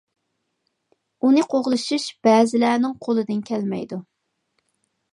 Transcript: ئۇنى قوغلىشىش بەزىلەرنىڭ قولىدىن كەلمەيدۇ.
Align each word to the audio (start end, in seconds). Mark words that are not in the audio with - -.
ئۇنى 1.27 1.43
قوغلىشىش 1.51 2.09
بەزىلەرنىڭ 2.29 2.99
قولىدىن 3.09 3.47
كەلمەيدۇ. 3.53 4.05